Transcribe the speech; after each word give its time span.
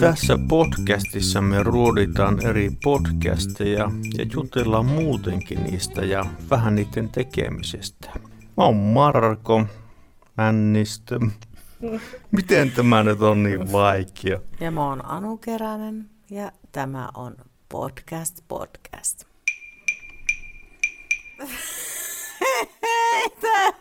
Tässä 0.00 0.38
podcastissa 0.48 1.40
me 1.40 1.62
ruoditaan 1.62 2.46
eri 2.46 2.70
podcasteja 2.84 3.90
ja 4.18 4.26
jutellaan 4.34 4.86
muutenkin 4.86 5.64
niistä 5.64 6.04
ja 6.04 6.26
vähän 6.50 6.74
niiden 6.74 7.08
tekemisestä. 7.08 8.10
Mä 8.56 8.64
oon 8.64 8.76
Marko 8.76 9.66
Männistö. 10.36 11.20
Miten 12.30 12.70
tämä 12.70 13.02
nyt 13.02 13.22
on 13.22 13.42
niin 13.42 13.72
vaikea? 13.72 14.40
Ja 14.60 14.70
mä 14.70 14.86
oon 14.86 15.04
Anu 15.06 15.36
Keränen 15.36 16.10
ja 16.30 16.52
tämä 16.72 17.08
on 17.14 17.36
Podcast 17.68 18.44
Podcast. 18.48 19.29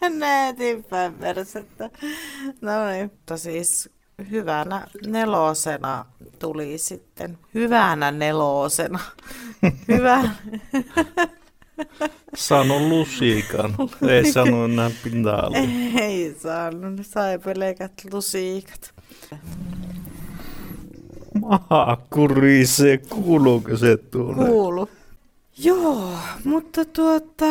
Tänne 0.10 0.50
eteenpäin 0.50 1.14
persettä. 1.14 1.90
No 2.62 2.90
niin, 2.92 3.04
mutta 3.04 3.38
siis 3.38 3.90
hyvänä 4.32 4.88
nelosena 5.08 6.06
tuli 6.40 6.78
sitten. 6.78 7.38
Hyvänä 7.54 8.12
nelosena. 8.12 9.00
Hyvä. 9.88 10.30
Sano 12.36 12.80
lusikan. 12.80 13.76
Ei 14.08 14.32
sano 14.32 14.66
enää 14.66 14.92
pinta 15.04 15.52
Ei 16.02 16.36
saanut, 16.40 17.06
sai 17.06 17.40
pelkät 17.40 17.94
lusikat. 18.14 18.94
Maha 21.42 21.98
kurisee, 22.10 22.98
kuuluuko 22.98 23.78
se 23.78 23.98
tuonne? 23.98 24.46
Kuulu. 24.46 24.90
Joo, 25.58 26.10
mutta 26.44 26.86
tuota... 26.86 27.46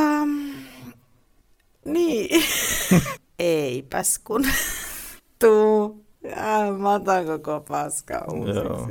Niin. 1.92 2.44
Eipäs 3.38 4.18
kun 4.18 4.44
tuu. 5.38 6.04
Ja, 6.22 6.72
mä 6.78 6.92
otan 6.92 7.26
koko 7.26 7.60
paska 7.68 8.24
uusiksi. 8.32 8.58
Joo. 8.60 8.88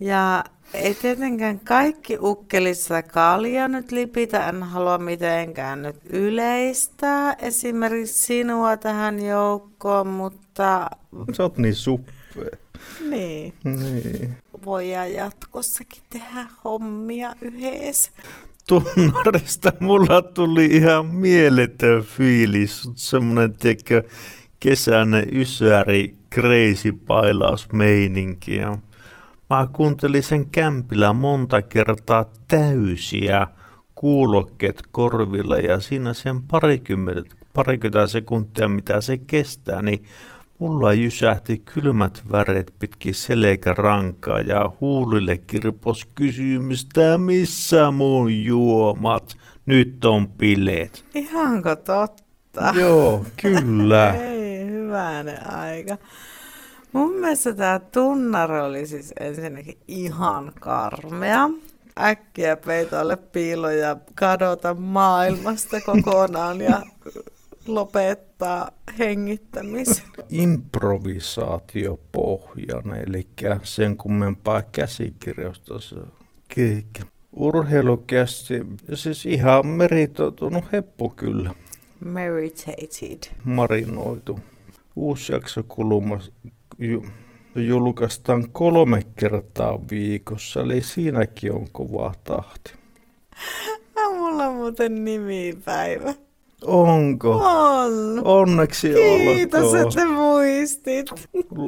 Ja 0.00 0.44
ei 0.74 0.94
tietenkään 0.94 1.60
kaikki 1.60 2.18
ukkelissa 2.20 3.02
kalja 3.02 3.68
nyt 3.68 3.92
lipitä, 3.92 4.48
en 4.48 4.62
halua 4.62 4.98
mitenkään 4.98 5.82
nyt 5.82 5.96
yleistää 6.10 7.32
esimerkiksi 7.38 8.26
sinua 8.26 8.76
tähän 8.76 9.24
joukkoon, 9.24 10.06
mutta 10.06 10.90
Sä 11.36 11.42
oot 11.42 11.58
niin 11.58 11.74
suppea. 11.74 12.44
niin, 13.10 13.54
Niin. 13.64 14.36
voidaan 14.64 15.12
jatkossakin 15.12 16.02
tehdä 16.10 16.46
hommia 16.64 17.34
yhdessä. 17.40 18.10
Tunnarista 18.68 19.72
mulla 19.80 20.22
tuli 20.22 20.66
ihan 20.66 21.06
mieletön 21.06 22.02
fiilis. 22.02 22.90
Semmonen, 22.94 23.52
tiedätkö, 23.52 24.02
kesäinen 24.60 25.28
ysäri 25.32 26.14
crazy 26.34 26.92
pailausmeininki. 27.06 28.56
Ja 28.56 28.78
mä 29.50 29.68
kuuntelin 29.72 30.22
sen 30.22 30.50
kämpillä 30.50 31.12
monta 31.12 31.62
kertaa 31.62 32.24
täysiä 32.48 33.46
kuulokkeet 33.94 34.82
korvilla 34.90 35.56
ja 35.56 35.80
siinä 35.80 36.14
sen 36.14 36.42
parikymmentä, 36.42 37.34
parikymmentä 37.54 38.06
sekuntia, 38.06 38.68
mitä 38.68 39.00
se 39.00 39.18
kestää, 39.18 39.82
niin 39.82 40.04
mulla 40.58 40.92
jysähti 40.92 41.58
kylmät 41.58 42.22
väret 42.32 42.74
pitkin 42.78 43.14
selkärankaa 43.14 44.40
ja 44.40 44.72
huulille 44.80 45.38
kirpos 45.38 46.08
kysymystä, 46.14 47.18
missä 47.18 47.90
mun 47.90 48.44
juomat? 48.44 49.36
Nyt 49.66 50.04
on 50.04 50.28
bileet. 50.28 51.04
Ihanko 51.14 51.76
totta? 51.76 52.72
Joo, 52.74 53.24
kyllä. 53.42 54.14
Ei, 54.14 54.66
hyvänen 54.66 55.52
aika. 55.52 55.96
Mun 56.92 57.12
mielestä 57.12 57.54
tämä 57.54 57.80
tunnar 57.92 58.52
oli 58.52 58.86
siis 58.86 59.12
ensinnäkin 59.20 59.78
ihan 59.88 60.52
karmea. 60.60 61.50
Äkkiä 62.00 62.56
peitolle 62.56 63.16
piilo 63.16 63.70
ja 63.70 63.96
kadota 64.14 64.74
maailmasta 64.74 65.80
kokonaan 65.80 66.60
ja 66.60 66.82
lopettaa 67.68 68.70
hengittämisen. 68.98 70.04
Improvisaatiopohjainen, 70.28 73.04
eli 73.08 73.26
sen 73.62 73.96
kummempaa 73.96 74.62
käsikirjoista 74.62 75.80
se 75.80 75.94
on. 75.94 76.12
Keikkä. 76.48 77.02
Urheilukästi, 77.32 78.54
siis 78.94 79.26
ihan 79.26 79.66
meritoitunut 79.66 80.72
heppu 80.72 81.08
kyllä, 81.08 81.54
Meritated. 82.04 83.18
marinoitu. 83.44 84.40
Uusi 84.96 85.32
jakso 85.32 85.62
kulumassa 85.68 86.32
ju, 86.78 87.04
julkaistaan 87.56 88.50
kolme 88.50 89.02
kertaa 89.16 89.78
viikossa, 89.90 90.60
eli 90.60 90.82
siinäkin 90.82 91.52
on 91.52 91.66
kova 91.72 92.14
tahti. 92.24 92.72
Ah, 93.96 94.12
mulla 94.16 94.46
on 94.46 94.54
muuten 94.54 95.04
nimipäivä. 95.04 96.14
Onko? 96.64 97.30
On. 97.30 98.20
Onneksi 98.24 98.88
Kiitos, 98.88 99.64
olkoon. 99.64 99.88
että 99.88 100.06
muistit. 100.06 101.06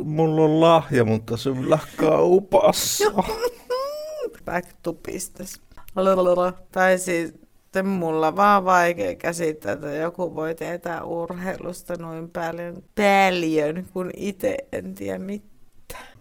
Mulla 0.05 0.43
on 0.43 0.61
lahja, 0.61 1.05
mutta 1.05 1.37
se 1.37 1.51
lähkää 1.69 2.21
upassa. 2.21 3.05
Back 4.45 4.69
to 4.83 4.93
business. 4.93 5.61
Lalalala. 5.97 6.53
Tai 6.73 6.99
siis 6.99 7.35
sitten 7.71 7.87
mulla 7.87 8.37
vaan 8.37 8.65
vaikea 8.65 9.15
käsittää, 9.15 9.73
että 9.73 9.95
joku 9.95 10.35
voi 10.35 10.55
tietää 10.55 11.05
urheilusta 11.05 11.97
noin 11.97 12.31
paljon, 12.31 12.83
paljon 12.97 13.87
kun 13.93 14.11
itse 14.17 14.57
en 14.73 14.95
tiedä 14.95 15.19
mitään. 15.19 15.50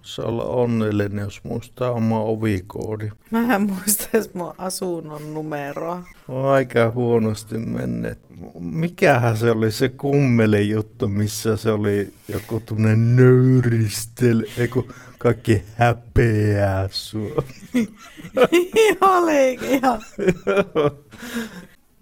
Se 0.02 0.22
olla 0.22 0.44
onnellinen, 0.44 1.24
jos 1.24 1.44
muistaa 1.44 1.92
oma 1.92 2.20
ovikoodi. 2.20 3.12
Mä 3.32 3.56
en 3.56 3.62
muista 3.62 4.08
edes 4.14 4.34
mun 4.34 4.54
asunnon 4.58 5.34
numeroa. 5.34 6.04
On 6.28 6.46
aika 6.46 6.92
huonosti 6.92 7.58
menneet. 7.58 8.20
Mikähän 8.60 9.38
se 9.38 9.52
oli 9.52 9.72
se 9.72 9.90
kummeli 9.90 10.70
juttu, 10.70 11.08
missä 11.08 11.58
se 11.58 11.72
oli 11.72 12.14
joku 12.28 12.60
tunne 12.66 12.96
nöyristel, 12.96 14.44
eiku 14.58 14.92
kaikki 15.18 15.64
häpeää 15.76 16.88
sua. 16.92 17.44
Olikin 19.02 19.70
ihan. 19.70 20.02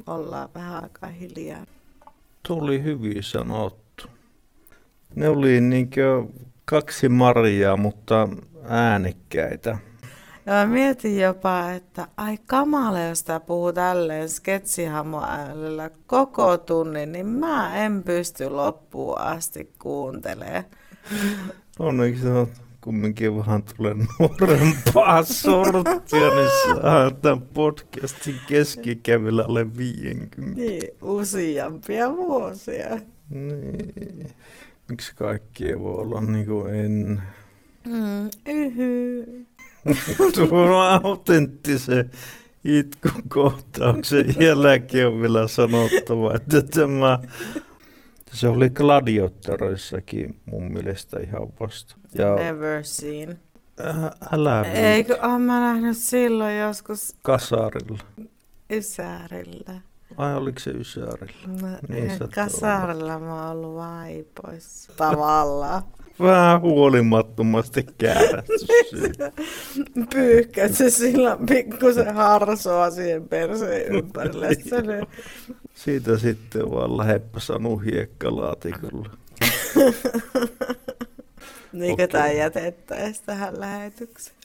Ollaan 0.08 0.50
vähän 0.56 0.84
aika 0.84 1.08
hiljaa. 1.08 1.66
Tuli 2.48 2.84
hyvin 2.84 3.24
sanottu. 3.24 4.08
Ne 5.16 5.30
oli 5.30 5.62
niinkö 5.62 6.26
kaksi 6.70 7.10
Mariaa, 7.10 7.78
mutta 7.78 8.30
äänekkäitä. 8.68 9.78
Ja 10.46 10.54
mä 10.54 10.66
mietin 10.66 11.20
jopa, 11.20 11.72
että 11.72 12.08
ai 12.18 12.38
kamala, 12.46 13.00
jos 13.00 13.24
tää 13.24 13.40
puhuu 13.40 13.74
tälleen 13.74 14.30
sketsihamoäänellä 14.30 15.90
koko 16.08 16.58
tunnin, 16.58 17.12
niin 17.12 17.26
mä 17.26 17.86
en 17.86 18.04
pysty 18.04 18.50
loppuun 18.50 19.20
asti 19.20 19.74
kuuntelemaan. 19.80 20.64
Onneksi 21.80 22.24
sä 22.24 22.34
oot 22.34 22.50
kumminkin 22.82 23.38
vähän 23.38 23.64
tulee 23.64 23.96
nuorempaa 24.20 25.24
sorttia, 25.24 26.30
niin 26.36 26.50
saa 26.82 27.12
tämän 27.12 27.42
podcastin 27.42 28.40
keskikävillä 28.48 29.44
alle 29.48 29.78
50. 29.78 30.62
Niin, 30.62 30.90
useampia 31.02 32.16
vuosia. 32.16 33.00
Niin. 33.30 34.30
Miksi 34.90 35.16
kaikki 35.16 35.68
ei 35.68 35.80
voi 35.80 35.96
olla 35.96 36.22
niin 36.22 36.46
kuin 36.46 36.76
ennen? 36.76 37.24
Mm. 37.86 38.30
Tuon 40.36 41.02
autenttisen 41.04 42.12
itkukohtauksen 42.64 44.36
jälkeen 44.40 45.08
on 45.08 45.22
vielä 45.22 45.48
sanottava, 45.48 46.36
että 46.36 46.62
tämä 46.62 47.20
se 48.32 48.48
oli 48.48 48.70
gladiatorissakin 48.70 50.40
mun 50.46 50.72
mielestä 50.72 51.20
ihan 51.20 51.48
vasta. 51.60 51.96
Ja 52.14 52.36
Never 52.36 52.84
seen. 52.84 53.40
äh, 53.86 54.12
älä 54.32 54.64
Eikö 54.64 55.18
oon 55.22 55.42
mä 55.42 55.60
nähnyt 55.60 55.98
silloin 55.98 56.58
joskus 56.58 57.16
kasarilla. 57.22 58.00
Ysärillä? 58.72 59.82
Ai 60.18 60.36
oliko 60.36 60.60
se 60.60 60.72
Ysärillä? 60.72 61.48
No, 61.48 61.68
Niin, 61.90 62.08
niin, 62.08 62.20
kasarilla 62.36 63.20
mä 63.20 63.48
oon 63.48 63.58
ollut 63.58 63.76
vaipoissa. 63.76 64.94
Tavallaan. 64.98 65.84
Vähän 66.20 66.62
huolimattomasti 66.62 67.86
käärätty. 67.98 68.54
Pyyhkät 70.14 70.74
se 70.74 70.90
sillä 70.90 71.38
pikkusen 71.50 72.16
harsoa 72.16 72.92
siihen 72.92 73.28
perseen 73.28 73.96
ympärille. 73.96 74.56
Se 74.70 74.82
nyt 74.82 75.10
Siitä 75.76 76.18
sitten 76.18 76.72
vaan 76.72 76.98
läheppä 76.98 77.40
sanu 77.40 77.78
hiekkalaatikolla. 77.78 79.10
Niin 81.72 81.94
Okei. 81.94 82.08
kuin 82.08 82.12
tämä 82.12 82.32
jätettäisiin 82.32 83.26
tähän 83.26 83.60
lähetykseen. 83.60 84.38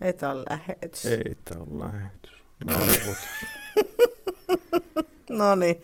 Et 0.00 0.22
ole 0.22 0.44
lähetys. 0.50 1.06
Ei 1.06 1.36
tää 1.44 1.58
on 1.60 1.78
lähetys. 1.80 2.32
Nauhoitus. 2.64 3.18
No 5.28 5.54
niin. 5.54 5.82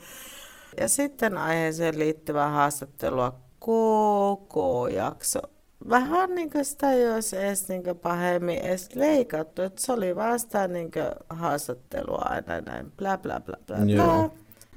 Ja 0.80 0.88
sitten 0.88 1.38
aiheeseen 1.38 1.98
liittyvää 1.98 2.50
haastattelua 2.50 3.40
koko 3.58 4.88
jakso. 4.88 5.40
Vähän 5.88 6.34
niin 6.34 6.50
kuin 6.50 6.64
sitä 6.64 6.92
ei 6.92 7.10
olisi 7.10 7.36
edes 7.36 7.68
niin 7.68 7.82
pahemmin 8.02 8.58
edes 8.58 8.88
leikattu. 8.94 9.62
Että 9.62 9.82
se 9.82 9.92
oli 9.92 10.16
vaan 10.16 10.40
sitä 10.40 10.68
niin 10.68 10.90
haastattelua 11.30 12.22
aina 12.24 12.60
näin 12.60 12.92
bla 12.96 13.18
bla 13.18 13.40
bla 13.40 13.56
bla. 13.66 13.76
bla. 13.76 14.30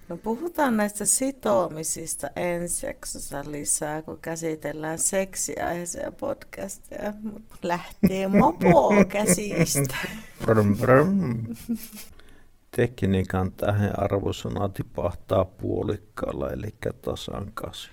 No 0.10 0.18
puhutaan 0.18 0.78
näistä 0.78 1.06
sitoumisista 1.06 2.30
ensi 2.36 2.86
jaksossa 2.86 3.44
lisää, 3.48 4.02
kun 4.02 4.20
käsitellään 4.22 5.00
seksiaiheisia 5.00 6.12
podcasteja. 6.12 7.14
Mutta 7.24 7.56
lähtee 7.62 8.28
mopo 8.28 8.94
käsistä. 9.10 9.96
Brum, 10.46 10.78
brum. 10.78 11.46
Tekniikan 12.72 13.52
tähän 13.52 14.00
arvosana 14.00 14.70
tipahtaa 14.70 15.46
puolikkaalla, 15.46 16.50
eli 16.50 16.76
tasan 17.02 17.52
kasi. 17.54 17.90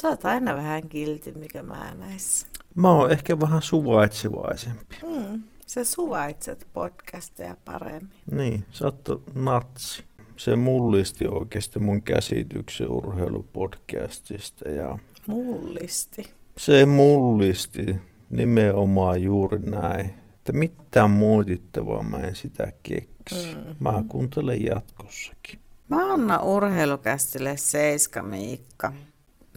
Sä 0.00 0.08
oot 0.08 0.24
aina 0.24 0.56
vähän 0.56 0.88
kilti, 0.88 1.32
mikä 1.32 1.62
mä 1.62 1.94
näissä. 1.98 2.46
Mä 2.74 2.90
oon 2.90 3.10
ehkä 3.10 3.40
vähän 3.40 3.62
suvaitsevaisempi. 3.62 4.96
Mm, 5.02 5.42
sä 5.66 5.84
suvaitset 5.84 6.66
podcasteja 6.72 7.56
paremmin. 7.64 8.10
Niin, 8.30 8.64
sä 8.70 8.84
oot 8.84 9.22
natsi 9.34 10.04
se 10.36 10.56
mullisti 10.56 11.26
oikeasti 11.26 11.78
mun 11.78 12.02
käsityksen 12.02 12.90
urheilupodcastista. 12.90 14.68
Ja 14.68 14.98
mullisti? 15.26 16.30
Se 16.58 16.86
mullisti 16.86 17.96
nimenomaan 18.30 19.22
juuri 19.22 19.58
näin. 19.58 20.14
Että 20.46 20.58
mitään 20.58 21.10
muotittavaa 21.10 22.02
mä 22.02 22.18
en 22.18 22.36
sitä 22.36 22.72
keksi. 22.82 23.56
Mm. 23.56 23.76
Mä 23.80 24.04
kuuntelen 24.08 24.64
jatkossakin. 24.64 25.60
Mä 25.88 26.12
annan 26.12 26.42
urheilukästille 26.42 27.56
seiska 27.56 28.22
Miikka. 28.22 28.92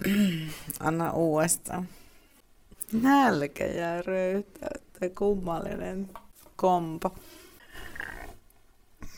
Anna 0.79 1.11
uudestaan. 1.11 1.87
Nälkä 3.01 3.65
ja 3.65 4.01
röytä, 4.01 4.67
kummallinen 5.17 6.09
kompo. 6.55 7.15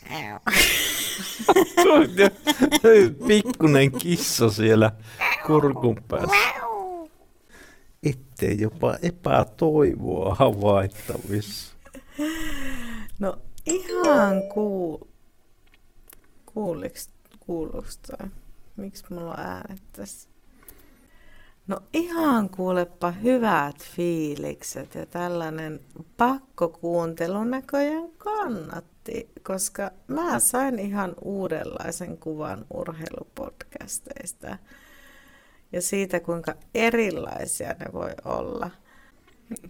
Pikkunen 3.28 3.92
kissa 3.92 4.50
siellä 4.50 4.92
kurkun 5.46 6.02
päässä. 6.08 6.41
Ettei 8.02 8.60
jopa 8.60 8.96
epätoivoa 9.02 10.34
havaittavissa. 10.34 11.76
No 13.18 13.38
ihan 13.66 14.42
kuul... 14.54 14.98
Kuuliks, 16.46 17.10
kuulostaa? 17.40 18.28
Miksi 18.76 19.04
mulla 19.10 19.30
on 19.30 19.40
äänet 19.40 19.82
tässä? 19.92 20.28
No 21.66 21.80
ihan 21.92 22.50
kuulepa 22.50 23.10
hyvät 23.10 23.76
fiilikset 23.96 24.94
ja 24.94 25.06
tällainen 25.06 25.80
pakkokuuntelu 26.16 27.44
näköjään 27.44 28.10
kannatti, 28.18 29.28
koska 29.42 29.90
mä 30.06 30.38
sain 30.38 30.78
ihan 30.78 31.14
uudenlaisen 31.20 32.18
kuvan 32.18 32.66
urheilupodcasteista 32.74 34.58
ja 35.72 35.82
siitä, 35.82 36.20
kuinka 36.20 36.54
erilaisia 36.74 37.68
ne 37.68 37.86
voi 37.92 38.10
olla. 38.24 38.70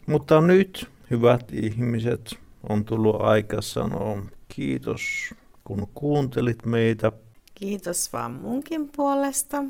Mutta 0.07 0.41
nyt, 0.41 0.91
hyvät 1.11 1.53
ihmiset, 1.53 2.35
on 2.69 2.85
tullut 2.85 3.21
aika 3.21 3.63
sanoa 3.63 4.23
kiitos, 4.49 5.35
kun 5.65 5.89
kuuntelit 5.95 6.67
meitä. 6.67 7.13
Kiitos 7.55 8.13
vaan 8.13 8.33
munkin 8.33 8.89
puolesta. 8.97 9.65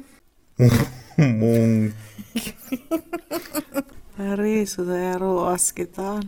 Munkki. 1.38 2.54
Riisuta 4.36 4.96
ja 4.96 5.18
ruoskitaan. 5.18 6.22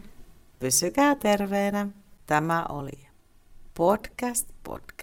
Pysykää 0.59 1.15
terveenä. 1.15 1.89
Tämä 2.27 2.67
oli 2.69 3.07
Podcast 3.75 4.49
Podcast. 4.63 4.94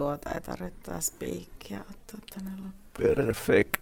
Tuota 0.00 0.30
ei 0.30 0.40
tarvitse 0.40 0.92
spiikkiä 1.00 1.80
ottaa 1.80 2.20
tänne 2.34 2.50
loppuun. 2.50 3.16
Perfect. 3.16 3.79